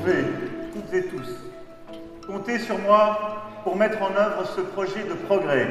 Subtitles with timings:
[0.00, 0.24] pouvez,
[0.72, 5.68] toutes et tous, compter sur moi pour mettre en œuvre ce projet de progrès,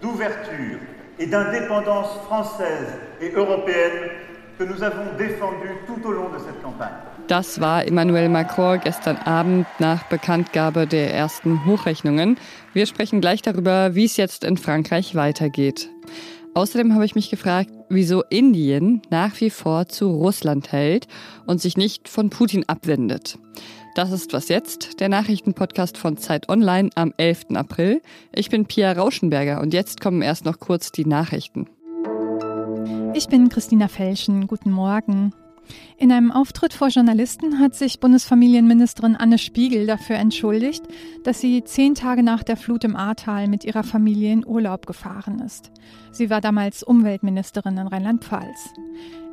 [0.00, 0.78] d'ouverture
[1.18, 2.88] et d'indépendance française
[3.20, 4.10] et européenne
[4.58, 6.92] que nous avons défendu tout au long de cette campagne.
[7.28, 12.36] Das war Emmanuel Macron gestern Abend nach Bekanntgabe der ersten Hochrechnungen.
[12.74, 15.88] Wir sprechen gleich darüber, wie es jetzt in Frankreich weitergeht.
[16.54, 21.06] Außerdem habe ich mich gefragt, wieso Indien nach wie vor zu Russland hält
[21.46, 23.38] und sich nicht von Putin abwendet.
[23.94, 27.54] Das ist Was Jetzt, der Nachrichtenpodcast von Zeit Online am 11.
[27.54, 28.02] April.
[28.34, 31.68] Ich bin Pia Rauschenberger und jetzt kommen erst noch kurz die Nachrichten.
[33.14, 34.46] Ich bin Christina Felschen.
[34.46, 35.32] Guten Morgen.
[35.96, 40.82] In einem Auftritt vor Journalisten hat sich Bundesfamilienministerin Anne Spiegel dafür entschuldigt,
[41.24, 45.40] dass sie zehn Tage nach der Flut im Ahrtal mit ihrer Familie in Urlaub gefahren
[45.40, 45.70] ist.
[46.10, 48.74] Sie war damals Umweltministerin in Rheinland-Pfalz.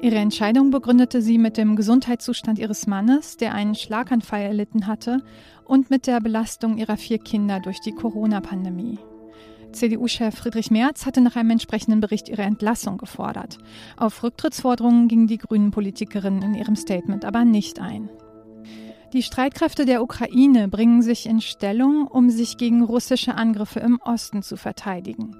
[0.01, 5.23] Ihre Entscheidung begründete sie mit dem Gesundheitszustand ihres Mannes, der einen Schlaganfall erlitten hatte,
[5.65, 8.97] und mit der Belastung ihrer vier Kinder durch die Corona-Pandemie.
[9.71, 13.57] CDU-Chef Friedrich Merz hatte nach einem entsprechenden Bericht ihre Entlassung gefordert.
[13.97, 18.09] Auf Rücktrittsforderungen gingen die grünen Politikerinnen in ihrem Statement aber nicht ein.
[19.13, 24.43] Die Streitkräfte der Ukraine bringen sich in Stellung, um sich gegen russische Angriffe im Osten
[24.43, 25.35] zu verteidigen.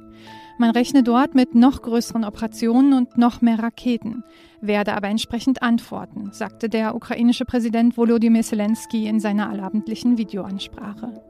[0.57, 4.23] Man rechne dort mit noch größeren Operationen und noch mehr Raketen,
[4.59, 11.21] werde aber entsprechend antworten, sagte der ukrainische Präsident Volodymyr Zelensky in seiner allabendlichen Videoansprache.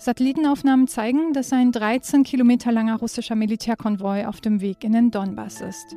[0.00, 5.60] Satellitenaufnahmen zeigen, dass ein 13 Kilometer langer russischer Militärkonvoi auf dem Weg in den Donbass
[5.60, 5.94] ist.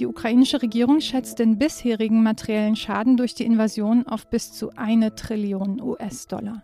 [0.00, 5.14] Die ukrainische Regierung schätzt den bisherigen materiellen Schaden durch die Invasion auf bis zu eine
[5.14, 6.62] Trillion US-Dollar.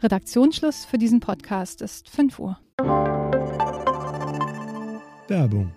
[0.00, 2.56] Redaktionsschluss für diesen Podcast ist 5 Uhr.
[5.26, 5.72] Werbung.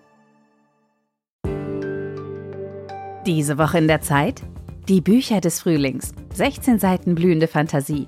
[3.25, 4.43] Diese Woche in der Zeit?
[4.87, 6.13] Die Bücher des Frühlings.
[6.35, 8.07] 16 Seiten blühende Fantasie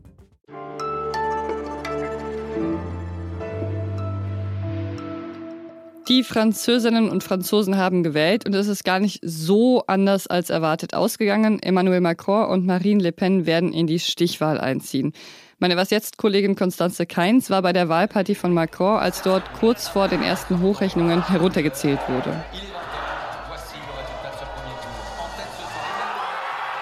[6.11, 10.93] Die Französinnen und Franzosen haben gewählt und es ist gar nicht so anders als erwartet
[10.93, 11.63] ausgegangen.
[11.63, 15.13] Emmanuel Macron und Marine Le Pen werden in die Stichwahl einziehen.
[15.59, 19.87] Meine Was jetzt Kollegin Constanze Keins war bei der Wahlparty von Macron, als dort kurz
[19.87, 22.43] vor den ersten Hochrechnungen heruntergezählt wurde.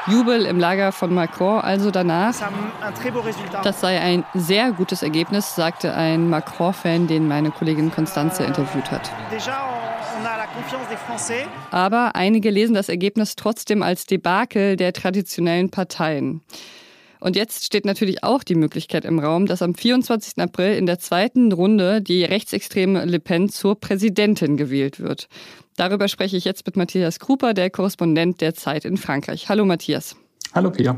[0.10, 2.34] Jubel im Lager von Macron also danach.
[3.64, 9.12] Das sei ein sehr gutes Ergebnis, sagte ein Macron-Fan, den meine Kollegin Constanze interviewt hat.
[11.72, 16.42] Aber einige lesen das Ergebnis trotzdem als Debakel der traditionellen Parteien.
[17.20, 20.38] Und jetzt steht natürlich auch die Möglichkeit im Raum, dass am 24.
[20.38, 25.28] April in der zweiten Runde die rechtsextreme Le Pen zur Präsidentin gewählt wird.
[25.76, 29.50] Darüber spreche ich jetzt mit Matthias Kruper, der Korrespondent der Zeit in Frankreich.
[29.50, 30.16] Hallo Matthias.
[30.54, 30.98] Hallo Pia.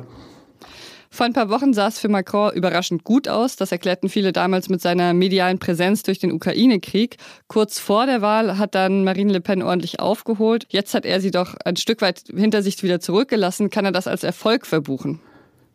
[1.14, 3.58] Vor ein paar Wochen sah es für Macron überraschend gut aus.
[3.58, 7.18] Das erklärten viele damals mit seiner medialen Präsenz durch den Ukraine-Krieg.
[7.48, 10.68] Kurz vor der Wahl hat dann Marine Le Pen ordentlich aufgeholt.
[10.70, 13.70] Jetzt hat er sie doch ein Stück weit hinter sich wieder zurückgelassen.
[13.70, 15.20] Kann er das als Erfolg verbuchen?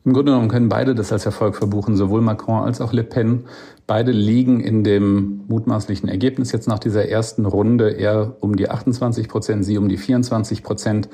[0.07, 3.47] Im Grunde genommen können beide das als Erfolg verbuchen, sowohl Macron als auch Le Pen.
[3.89, 9.29] Beide liegen in dem mutmaßlichen Ergebnis jetzt nach dieser ersten Runde eher um die 28
[9.29, 11.09] Prozent, sie um die 24 Prozent.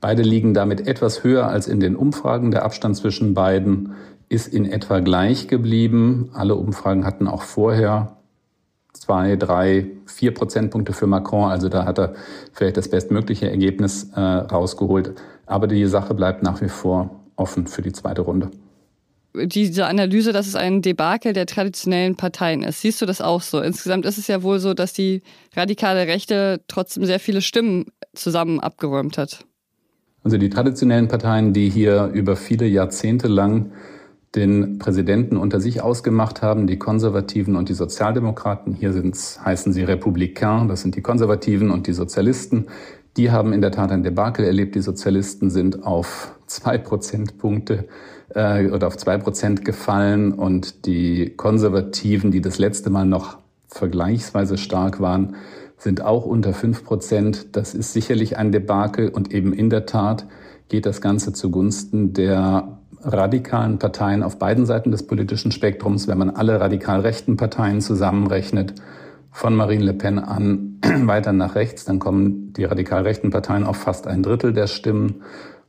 [0.00, 2.52] Beide liegen damit etwas höher als in den Umfragen.
[2.52, 3.94] Der Abstand zwischen beiden
[4.28, 6.30] ist in etwa gleich geblieben.
[6.32, 8.18] Alle Umfragen hatten auch vorher
[8.92, 11.50] zwei, drei, vier Prozentpunkte für Macron.
[11.50, 12.14] Also da hat er
[12.52, 15.14] vielleicht das bestmögliche Ergebnis äh, rausgeholt.
[15.46, 18.50] Aber die Sache bleibt nach wie vor offen für die zweite Runde.
[19.34, 23.60] Diese Analyse, dass es ein Debakel der traditionellen Parteien ist, siehst du das auch so?
[23.60, 25.22] Insgesamt ist es ja wohl so, dass die
[25.54, 29.44] radikale Rechte trotzdem sehr viele Stimmen zusammen abgeräumt hat.
[30.24, 33.72] Also die traditionellen Parteien, die hier über viele Jahrzehnte lang
[34.34, 38.74] den Präsidenten unter sich ausgemacht haben, die Konservativen und die Sozialdemokraten.
[38.74, 42.66] Hier sind's, heißen sie Republikaner, das sind die Konservativen und die Sozialisten.
[43.16, 44.74] Die haben in der Tat ein Debakel erlebt.
[44.74, 47.88] Die Sozialisten sind auf zwei Prozentpunkte
[48.34, 54.58] äh, oder auf zwei Prozent gefallen und die Konservativen, die das letzte Mal noch vergleichsweise
[54.58, 55.36] stark waren,
[55.78, 57.56] sind auch unter fünf Prozent.
[57.56, 60.26] Das ist sicherlich ein Debakel und eben in der Tat
[60.68, 66.30] geht das Ganze zugunsten der radikalen Parteien auf beiden Seiten des politischen Spektrums, wenn man
[66.30, 68.74] alle radikal rechten Parteien zusammenrechnet
[69.36, 73.76] von Marine Le Pen an weiter nach rechts, dann kommen die radikal rechten Parteien auf
[73.76, 75.22] fast ein Drittel der Stimmen.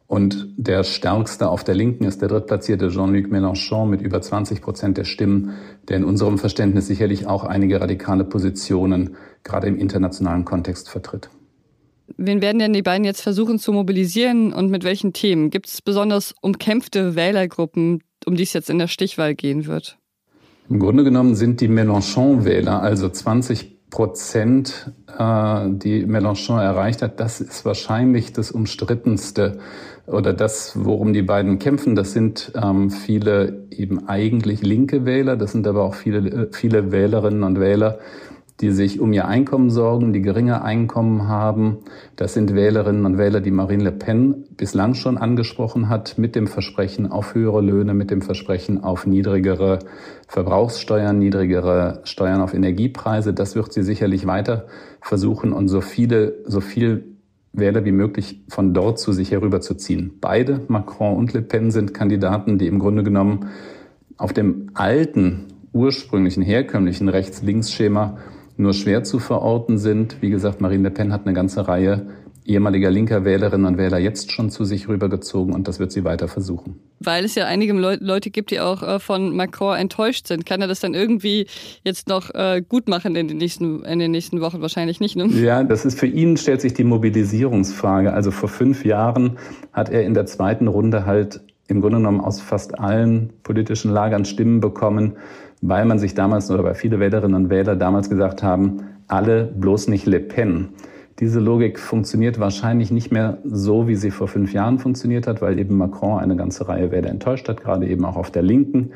[0.08, 4.98] Und der stärkste auf der Linken ist der drittplatzierte Jean-Luc Mélenchon mit über 20 Prozent
[4.98, 5.52] der Stimmen,
[5.90, 11.30] der in unserem Verständnis sicherlich auch einige radikale Positionen gerade im internationalen Kontext vertritt.
[12.16, 15.50] Wen werden denn die beiden jetzt versuchen zu mobilisieren und mit welchen Themen?
[15.50, 19.98] Gibt es besonders umkämpfte Wählergruppen, um die es jetzt in der Stichwahl gehen wird?
[20.70, 27.40] Im Grunde genommen sind die Mélenchon-Wähler, also 20 Prozent, äh, die Mélenchon erreicht hat, das
[27.40, 29.60] ist wahrscheinlich das umstrittenste
[30.08, 31.96] oder das, worum die beiden kämpfen.
[31.96, 36.92] Das sind ähm, viele eben eigentlich linke Wähler, das sind aber auch viele, äh, viele
[36.92, 38.00] Wählerinnen und Wähler,
[38.60, 41.78] die sich um ihr Einkommen sorgen, die geringe Einkommen haben.
[42.16, 46.48] Das sind Wählerinnen und Wähler, die Marine Le Pen bislang schon angesprochen hat, mit dem
[46.48, 49.80] Versprechen auf höhere Löhne, mit dem Versprechen auf niedrigere
[50.28, 53.34] Verbrauchssteuern, niedrigere Steuern auf Energiepreise.
[53.34, 54.66] Das wird sie sicherlich weiter
[55.02, 57.18] versuchen und so viele, so viel
[57.54, 60.18] Wähler wie möglich von dort zu sich herüberzuziehen.
[60.20, 63.50] Beide, Macron und Le Pen, sind Kandidaten, die im Grunde genommen
[64.18, 68.18] auf dem alten, ursprünglichen, herkömmlichen Rechts-Links-Schema
[68.58, 70.22] nur schwer zu verorten sind.
[70.22, 72.08] Wie gesagt, Marine Le Pen hat eine ganze Reihe
[72.48, 76.28] ehemaliger linker Wählerinnen und Wähler jetzt schon zu sich rübergezogen und das wird sie weiter
[76.28, 76.80] versuchen.
[77.00, 80.46] Weil es ja einige Leute gibt, die auch äh, von Macron enttäuscht sind.
[80.46, 81.48] Kann er das dann irgendwie
[81.84, 84.62] jetzt noch äh, gut machen in den nächsten, in den nächsten Wochen?
[84.62, 85.28] Wahrscheinlich nicht, ne?
[85.28, 88.14] Ja, das ist für ihn stellt sich die Mobilisierungsfrage.
[88.14, 89.38] Also vor fünf Jahren
[89.74, 94.24] hat er in der zweiten Runde halt im Grunde genommen aus fast allen politischen Lagern
[94.24, 95.18] Stimmen bekommen,
[95.62, 99.88] weil man sich damals oder weil viele Wählerinnen und Wähler damals gesagt haben, alle bloß
[99.88, 100.70] nicht Le Pen.
[101.20, 105.58] Diese Logik funktioniert wahrscheinlich nicht mehr so, wie sie vor fünf Jahren funktioniert hat, weil
[105.58, 108.92] eben Macron eine ganze Reihe Wähler enttäuscht hat, gerade eben auch auf der Linken.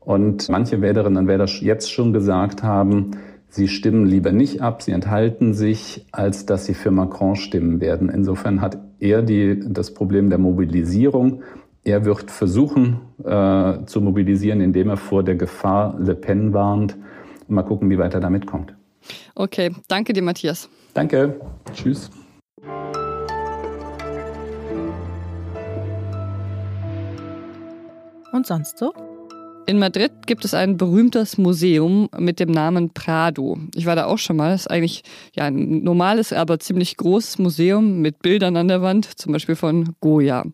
[0.00, 3.12] Und manche Wählerinnen und Wähler jetzt schon gesagt haben,
[3.48, 8.10] sie stimmen lieber nicht ab, sie enthalten sich, als dass sie für Macron stimmen werden.
[8.10, 11.42] Insofern hat er die, das Problem der Mobilisierung
[11.84, 16.96] er wird versuchen äh, zu mobilisieren, indem er vor der Gefahr Le Pen warnt.
[17.48, 18.74] Mal gucken, wie weit er damit kommt.
[19.34, 20.68] Okay, danke dir, Matthias.
[20.94, 21.40] Danke.
[21.72, 22.10] Tschüss.
[28.32, 28.92] Und sonst so?
[29.64, 33.58] In Madrid gibt es ein berühmtes Museum mit dem Namen Prado.
[33.76, 34.50] Ich war da auch schon mal.
[34.50, 35.04] Das ist eigentlich
[35.34, 39.94] ja, ein normales, aber ziemlich großes Museum mit Bildern an der Wand, zum Beispiel von
[40.00, 40.44] Goya.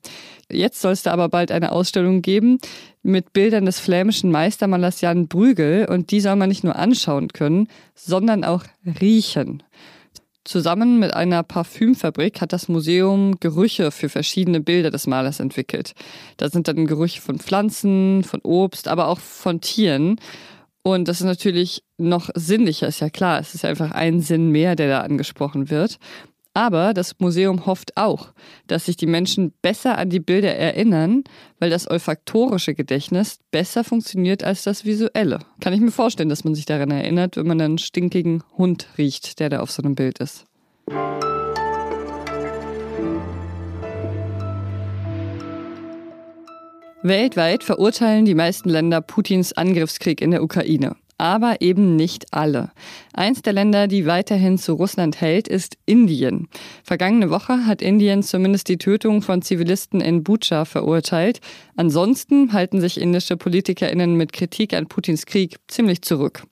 [0.51, 2.59] Jetzt soll es da aber bald eine Ausstellung geben
[3.03, 7.69] mit Bildern des flämischen Meistermalers Jan Brügel und die soll man nicht nur anschauen können,
[7.95, 8.65] sondern auch
[9.01, 9.63] riechen.
[10.49, 15.93] Zusammen mit einer Parfümfabrik hat das Museum Gerüche für verschiedene Bilder des Malers entwickelt.
[16.39, 20.19] Da sind dann Gerüche von Pflanzen, von Obst, aber auch von Tieren.
[20.83, 23.39] Und das ist natürlich noch sinnlicher, ist ja klar.
[23.41, 25.99] Es ist einfach ein Sinn mehr, der da angesprochen wird.
[26.59, 28.33] Aber das Museum hofft auch,
[28.67, 31.23] dass sich die Menschen besser an die Bilder erinnern,
[31.61, 35.39] weil das olfaktorische Gedächtnis besser funktioniert als das visuelle.
[35.61, 39.39] Kann ich mir vorstellen, dass man sich daran erinnert, wenn man einen stinkigen Hund riecht,
[39.39, 40.47] der da auf so einem Bild ist.
[47.05, 52.71] Weltweit verurteilen die meisten Länder Putins Angriffskrieg in der Ukraine aber eben nicht alle.
[53.13, 56.49] Eins der Länder, die weiterhin zu Russland hält, ist Indien.
[56.85, 61.41] Vergangene Woche hat Indien zumindest die Tötung von Zivilisten in Bucha verurteilt.
[61.77, 66.45] Ansonsten halten sich indische PolitikerInnen mit Kritik an Putins Krieg ziemlich zurück.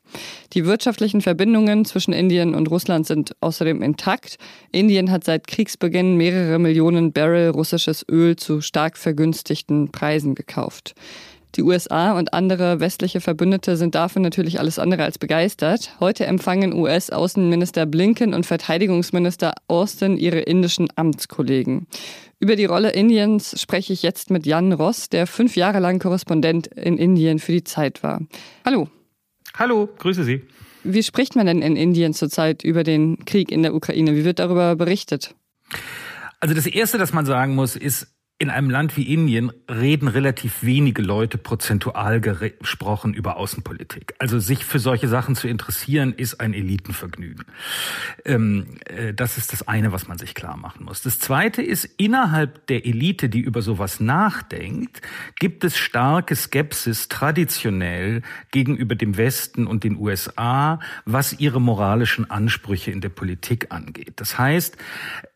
[0.52, 4.36] Die wirtschaftlichen Verbindungen zwischen Indien und Russland sind außerdem intakt.
[4.72, 10.94] Indien hat seit Kriegsbeginn mehrere Millionen Barrel russisches Öl zu stark vergünstigten Preisen gekauft.
[11.56, 15.96] Die USA und andere westliche Verbündete sind dafür natürlich alles andere als begeistert.
[16.00, 21.86] Heute empfangen US-Außenminister Blinken und Verteidigungsminister Austin ihre indischen Amtskollegen.
[22.40, 26.66] Über die Rolle Indiens spreche ich jetzt mit Jan Ross, der fünf Jahre lang Korrespondent
[26.66, 28.20] in Indien für die Zeit war.
[28.66, 28.90] Hallo.
[29.54, 30.42] Hallo, grüße Sie.
[30.84, 34.14] Wie spricht man denn in Indien zurzeit über den Krieg in der Ukraine?
[34.14, 35.34] Wie wird darüber berichtet?
[36.38, 40.62] Also das Erste, das man sagen muss, ist, in einem Land wie Indien reden relativ
[40.62, 44.14] wenige Leute prozentual gesprochen über Außenpolitik.
[44.18, 47.46] Also sich für solche Sachen zu interessieren, ist ein Elitenvergnügen.
[48.26, 51.00] Ähm, äh, das ist das eine, was man sich klar machen muss.
[51.00, 55.00] Das zweite ist, innerhalb der Elite, die über sowas nachdenkt,
[55.38, 62.90] gibt es starke Skepsis traditionell gegenüber dem Westen und den USA, was ihre moralischen Ansprüche
[62.90, 64.14] in der Politik angeht.
[64.16, 64.76] Das heißt,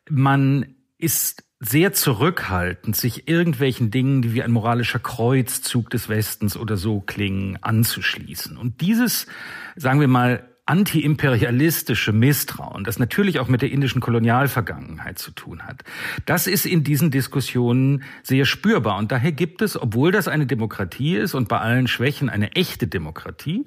[0.07, 6.75] man ist sehr zurückhaltend, sich irgendwelchen Dingen, die wie ein moralischer Kreuzzug des Westens oder
[6.75, 8.57] so klingen, anzuschließen.
[8.57, 9.27] Und dieses,
[9.75, 15.83] sagen wir mal, antiimperialistische Misstrauen, das natürlich auch mit der indischen Kolonialvergangenheit zu tun hat,
[16.25, 18.97] das ist in diesen Diskussionen sehr spürbar.
[18.97, 22.87] Und daher gibt es, obwohl das eine Demokratie ist und bei allen Schwächen eine echte
[22.87, 23.65] Demokratie,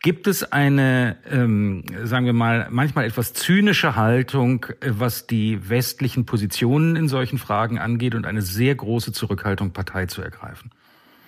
[0.00, 6.24] gibt es eine, ähm, sagen wir mal, manchmal etwas zynische Haltung, äh, was die westlichen
[6.24, 10.70] Positionen in solchen Fragen angeht und eine sehr große Zurückhaltung, Partei zu ergreifen.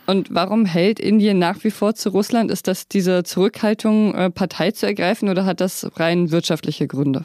[0.07, 2.51] Und warum hält Indien nach wie vor zu Russland?
[2.51, 7.25] Ist das diese Zurückhaltung, äh, Partei zu ergreifen oder hat das rein wirtschaftliche Gründe?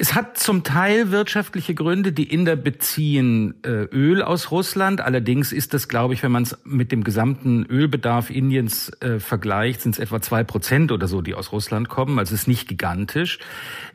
[0.00, 2.12] Es hat zum Teil wirtschaftliche Gründe.
[2.12, 5.00] Die Inder beziehen äh, Öl aus Russland.
[5.00, 9.80] Allerdings ist das, glaube ich, wenn man es mit dem gesamten Ölbedarf Indiens äh, vergleicht,
[9.80, 12.20] sind es etwa zwei Prozent oder so, die aus Russland kommen.
[12.20, 13.40] Also es ist nicht gigantisch.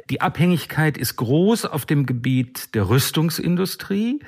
[0.10, 4.19] Die Abhängigkeit ist groß auf dem Gebiet der Rüstungsindustrie.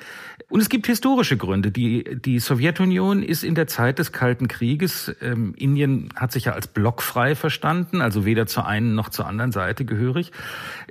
[0.48, 1.72] Und es gibt historische Gründe.
[1.72, 6.52] Die, die Sowjetunion ist in der Zeit des Kalten Krieges, ähm, Indien hat sich ja
[6.52, 10.30] als blockfrei verstanden, also weder zur einen noch zur anderen Seite gehörig.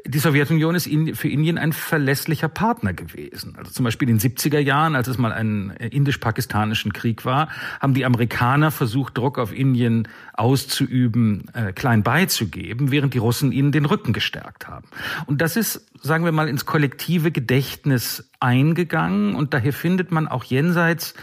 [0.05, 3.55] Die Sowjetunion ist in, für Indien ein verlässlicher Partner gewesen.
[3.57, 7.93] Also zum Beispiel in den 70er Jahren, als es mal einen indisch-pakistanischen Krieg war, haben
[7.93, 13.85] die Amerikaner versucht, Druck auf Indien auszuüben, äh, klein beizugeben, während die Russen ihnen den
[13.85, 14.87] Rücken gestärkt haben.
[15.25, 20.43] Und das ist, sagen wir mal, ins kollektive Gedächtnis eingegangen und daher findet man auch
[20.43, 21.15] jenseits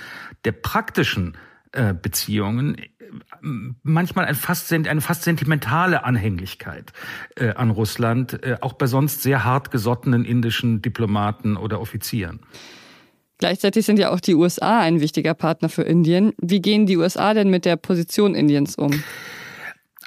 [0.44, 1.36] der praktischen
[1.72, 2.88] äh, Beziehungen äh,
[3.40, 6.92] manchmal ein fast, eine fast sentimentale Anhänglichkeit
[7.36, 12.40] äh, an Russland, äh, auch bei sonst sehr hart gesottenen indischen Diplomaten oder Offizieren.
[13.38, 16.32] Gleichzeitig sind ja auch die USA ein wichtiger Partner für Indien.
[16.40, 19.02] Wie gehen die USA denn mit der Position Indiens um?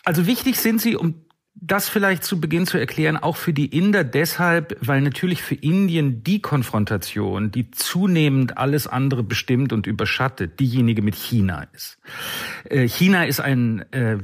[0.05, 1.24] Also wichtig sind sie, um
[1.55, 6.23] das vielleicht zu Beginn zu erklären, auch für die Inder deshalb, weil natürlich für Indien
[6.23, 11.97] die Konfrontation, die zunehmend alles andere bestimmt und überschattet, diejenige mit China ist.
[12.65, 14.17] Äh, China ist ein äh,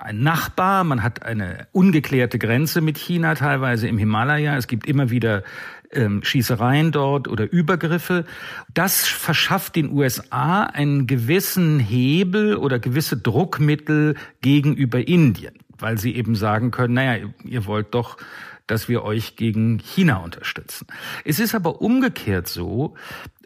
[0.00, 4.56] ein Nachbar, man hat eine ungeklärte Grenze mit China, teilweise im Himalaya.
[4.56, 5.42] Es gibt immer wieder
[5.90, 8.24] ähm, Schießereien dort oder Übergriffe.
[8.72, 16.34] Das verschafft den USA einen gewissen Hebel oder gewisse Druckmittel gegenüber Indien weil sie eben
[16.34, 18.16] sagen können, naja, ihr wollt doch
[18.68, 20.86] dass wir euch gegen China unterstützen.
[21.24, 22.94] Es ist aber umgekehrt so,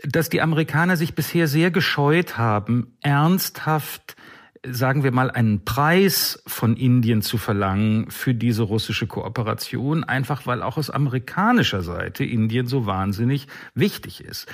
[0.02, 4.16] dass die Amerikaner sich bisher sehr gescheut haben, ernsthaft
[4.64, 10.62] sagen wir mal, einen Preis von Indien zu verlangen für diese russische Kooperation, einfach weil
[10.62, 14.46] auch aus amerikanischer Seite Indien so wahnsinnig wichtig ist.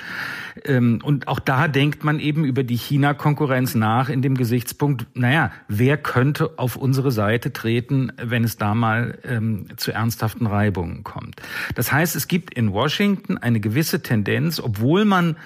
[0.65, 5.51] Ähm, und auch da denkt man eben über die China-Konkurrenz nach in dem Gesichtspunkt, naja,
[5.67, 11.35] wer könnte auf unsere Seite treten, wenn es da mal ähm, zu ernsthaften Reibungen kommt.
[11.75, 15.37] Das heißt, es gibt in Washington eine gewisse Tendenz, obwohl man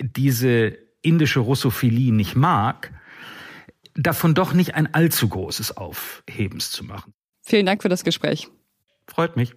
[0.00, 2.90] diese indische Russophilie nicht mag,
[3.98, 7.12] davon doch nicht ein allzu großes Aufhebens zu machen.
[7.42, 8.48] Vielen Dank für das Gespräch.
[9.06, 9.54] Freut mich.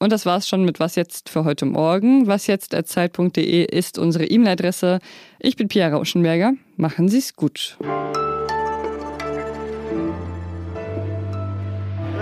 [0.00, 2.28] Und das war's schon mit Was jetzt für heute Morgen.
[2.28, 5.00] Wasjetzt.zeit.de ist unsere E-Mail-Adresse.
[5.40, 6.52] Ich bin Pia Rauschenberger.
[6.76, 7.76] Machen Sie's gut.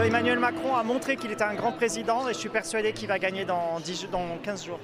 [0.06, 3.18] Emmanuel Macron a montré qu'il était un grand président et je suis persuadé qu'il va
[3.18, 4.80] gagner dans, 10, dans 15 jours.